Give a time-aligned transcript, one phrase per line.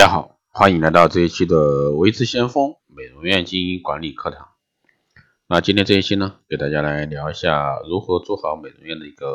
[0.00, 4.48] 大家好，欢迎来到这一期的维持先锋美容院经营管理课堂。
[5.46, 9.26] 那今天这一期呢，给大家来聊一下如何做好美容院的一个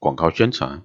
[0.00, 0.82] 广告宣传。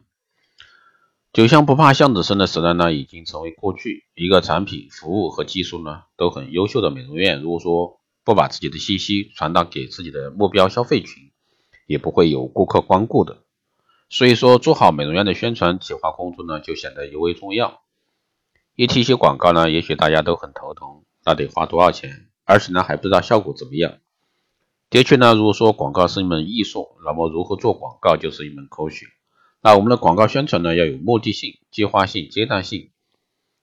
[1.33, 4.05] 酒香不怕巷子深的时代呢，已经成为过去。
[4.13, 11.31] 一个产品、服务和技术呢都很优秀的美容院，如果说不把自己的信息传达给自己的目标消费群，
[11.87, 13.39] 也不会有顾客光顾的。
[14.07, 17.81] 所以说，做好美容院的宣传企划工作呢，就显得尤为重要。
[18.79, 22.29] 一提起广告呢，也许大家都很头疼，那得花多少钱？
[22.45, 23.97] 而且呢，还不知道效果怎么样。
[24.89, 29.05] 的确呢，如果说广告是一门艺术，那么如何做广告就是一门科学。
[29.61, 32.91] 那我们的广告宣传呢，要有目的性、计划性、阶段性，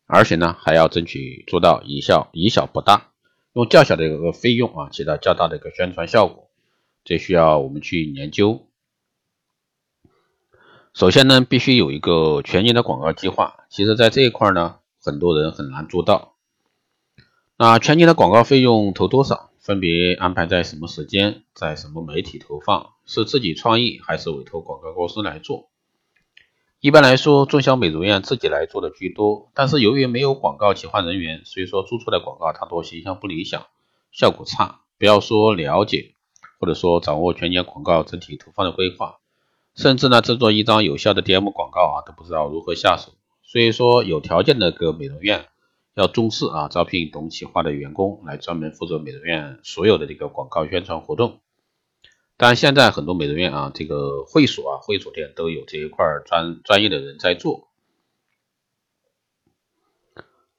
[0.04, 3.12] 而且呢，还要争取做到以小以小博大，
[3.54, 6.50] 用较小的一个费用啊，起到较大的一个宣传效果。
[7.04, 8.68] 这需要我们去研究。
[10.92, 13.64] 首先呢，必须有一个全年的广告计划。
[13.70, 16.34] 其实，在这一块呢，很多人很难做到。
[17.56, 19.50] 那全年的广告费用投多少？
[19.60, 22.90] 分别安排在什么时间，在什么媒体投放？
[23.04, 25.68] 是自己创意还是委托广告公司来做？
[26.80, 33.66] 一般来说，中小美容院自己来做的居多，但是由于没有广告企划人员，所以说做出的广告大多形象不理想，
[34.10, 34.80] 效果差。
[34.98, 36.14] 不要说了解，
[36.58, 39.18] 或者说掌握全年广告整体投放的规划，
[39.74, 43.12] 甚至呢制作一张有效的 DM 广告啊，都不知道如何下手。
[43.46, 45.46] 所以说，有条件的个美容院
[45.94, 51.40] 要重视啊，招聘懂企划的员工来专门负责美容院所有的这个广告宣传活动。
[52.36, 57.68] 当然，现在很多美容院啊，这个会所啊、会所店都有这一块专专业的人在做。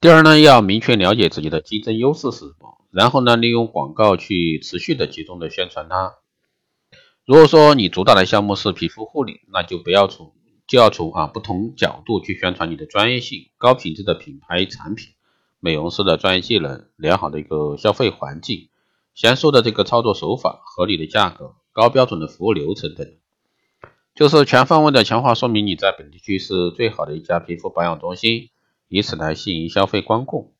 [0.00, 6.14] 第二呢，要明确了解自己的竞争优势是什么，然后呢，利用广告去持续的集中的宣传它。
[7.26, 10.32] 如果说你主打的项目是皮肤护理，那就不要从
[10.68, 15.14] 就要从啊不同角度去宣传你的专业性、高品质的品牌产品、
[15.58, 18.68] 美容师的专业技能、良好的一个消费环境、
[19.16, 21.56] 娴熟的这个操作手法、合理的价格。
[21.70, 23.06] 高标准的服务流程等，
[24.12, 28.50] 就是全方位的强化说明你在本地区是最好的一家皮肤保养中心，
[28.88, 30.54] 以此来吸引消费光顾。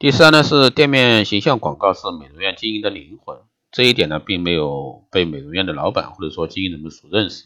[0.00, 3.38] 第三呢是店面形象广告是美容院经营的灵魂，
[3.70, 7.44] 这一点呢并没有被美容院的老板或者说经营人们所认识。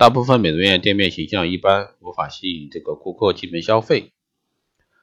[0.00, 4.14] 大部分美容院店面形象一般，无法吸引这个顾客进门消费。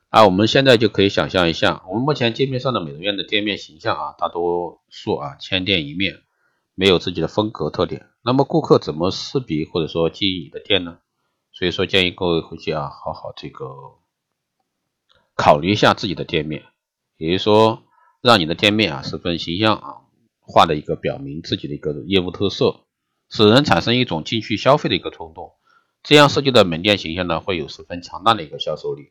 [0.10, 6.22] 啊，我们现在就可以想象一下，我们目前街面上的美容院的店面形象啊，大多数啊千店一面。
[6.74, 10.98] 没有自己的风格特点，那么顾客怎么识别或者说记忆你的店呢？
[11.52, 13.68] 所以说建议各位回去啊，好好这个
[15.36, 16.64] 考虑一下自己的店面，
[17.18, 17.84] 也就是说
[18.20, 20.02] 让你的店面啊十分形象啊
[20.40, 22.87] 化的一个表明自己的一个业务特色，
[23.30, 25.54] 使人产生一种进去消费的一个冲动。
[26.04, 29.10] 这样设计的门店形象呢，会有十分强大的一个销售力。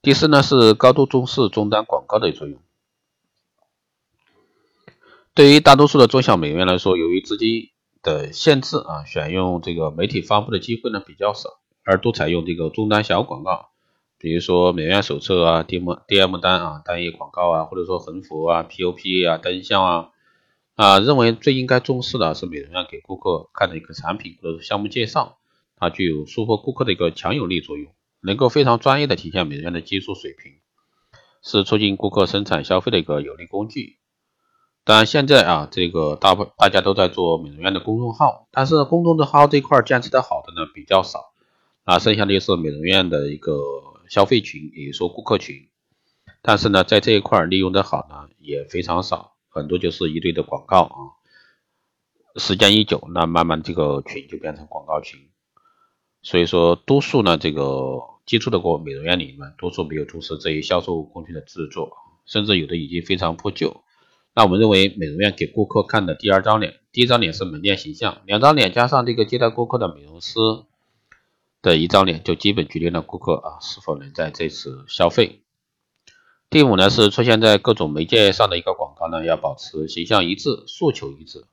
[0.00, 2.60] 第四呢是高度重视终端广告的作用。
[5.34, 7.70] 对于大多数的中小美院来说，由于资金
[8.02, 13.68] 的限制啊，选用这个媒体发布的机会呢比较少，而多采用这个终端小广告，
[14.18, 20.10] 比如说美院手册啊、DM DM 单啊、单页广告啊，或者说横幅啊、POP 啊、灯箱啊
[20.78, 25.38] 啊，认为最应该重视的是美容院给顾客看的一个产品或者项目介绍，
[25.74, 30.52] 它具有说服顾客的一个强有力作用，能够非常专业的体现美容院的技术水平，
[31.42, 33.98] 是促进顾客生产消费的一个有力工具。
[34.84, 41.32] 当然，现在啊，这个大部大家都在做美容院的公众号，但是公众号这块坚持的好的呢比较少，
[41.82, 43.52] 啊，剩下的就是美容院的一个
[44.08, 45.56] 消费群，也说顾客群，
[46.40, 50.96] 但是呢，在这一块利用的好呢也非常少，很多就是一堆的广告啊，
[52.36, 55.28] 时间一久，那慢慢这个群就变成广告群，
[56.22, 63.82] 所以说多数呢这个接触的过美容院里面，多数没有重视这一销售工具的制作，甚至有的已经非常破旧。
[64.34, 70.38] 那我们认为，美容院给顾客看的第二张脸，第一张脸是门店形象，两张脸加上这个接待顾客的美容师
[71.60, 75.42] 的一张脸，就基本决定了顾客啊是否能在这次消费。
[76.50, 81.44] 第五呢是出现在各种媒介上的一个广告呢，要保持形象一致、诉求一致。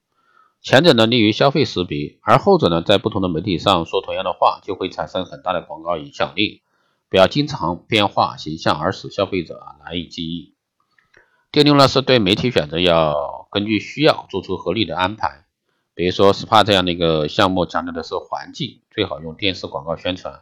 [0.61, 6.61] 前者呢利于消费识别，而后者呢在不同的媒体上说同样的话，就会产生很大的广告影响力。
[7.09, 10.53] 不要经常变化形象，而使消费者难以记忆。
[11.51, 15.45] 第六呢，是对媒体选择要根据需要做出合理的安排。
[15.93, 20.41] 比如说 SPA 这样的一个项目，强调的是环境，最好用电视广告宣传。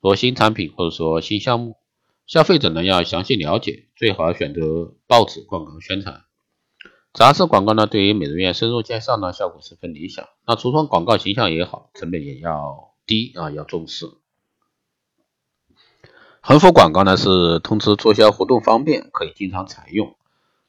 [0.00, 1.76] 若新产品或者说新项目，
[2.26, 6.24] 消费者呢要详细了解，最好选择报纸广告宣传。
[7.12, 10.26] 杂志广告呢，对于美容院深入介绍呢，效果十分理想。
[10.46, 14.06] 那橱窗广告形象也好，成本也要低啊，要重视。
[16.40, 20.16] 横幅广告呢是通知促销活动方便，可以经常采用。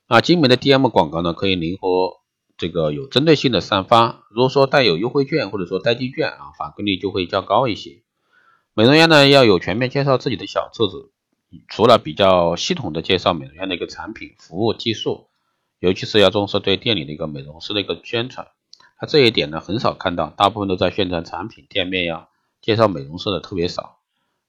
[0.08, 2.18] 那精美的 DM 广告呢，可以灵活
[2.58, 4.26] 这个有针对性的散发。
[4.30, 8.04] 如果说带有优惠券或者说代金券啊，返馈率就会较高一些。
[8.76, 11.12] 美容院呢要有全面介绍自己的小册子，
[11.68, 15.28] 除了比较系统的介绍美容院的一个产品、服务、技术，
[15.80, 18.48] 尤其是要重视对店里的一个美容师的一个宣传。
[19.02, 22.30] 那这一点呢很少看到，大部分都在宣传产品、店面呀，
[22.62, 24.00] 介绍美容师的特别少。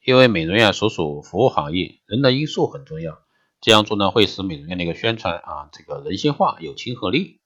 [0.05, 3.19] 因为美容院所属服务行业，人的因素很重要。
[3.61, 7.41] 这样做呢，会使美容院的一个宣传啊，这个人性化、有亲和力。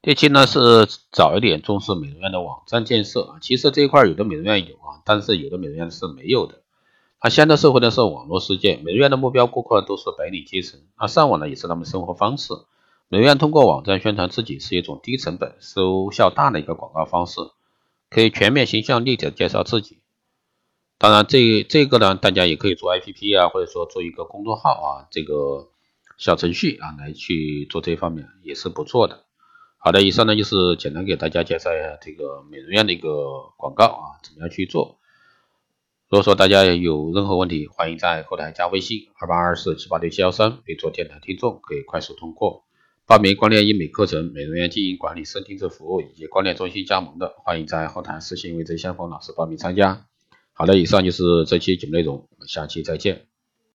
[0.00, 3.38] 第七呢是早一点重视美容院的网站建设啊。
[3.42, 6.62] 其实这一块有的美容院有啊，但是有的美容院是没有的。
[7.24, 12.52] 那现在社会呢是网络世界，美容院的目标顾客都是白领阶层，那上网呢也是他们生活方式。
[13.08, 17.40] 美容院通过网站宣传自己是一种低成本、收效大的一个广告方式，
[18.10, 19.98] 可以全面、形象、立体的介绍自己。
[20.98, 25.68] 当然，这这个呢，大家也可以做 APP 啊，或者说做一个公众号啊，这个
[26.16, 29.24] 小程序啊，来去做这方面也是不错的。
[29.78, 34.98] 好的，以上呢就是简单给大家介绍一下这个美容院的一个广告啊，怎么样去做。
[36.12, 42.64] 如果说大家有任何问题，欢迎在后台加微信二八二四七八六七幺三，备注电台听众，可以快速通过。
[43.06, 50.04] 报名光电医美课程、美容院经营管理、深定制服务以及光电中心加盟的，欢迎在后台私信为曾先锋老师报名参加。
[50.52, 53.31] 好的，以上就是这期节目内容，我们下期再见。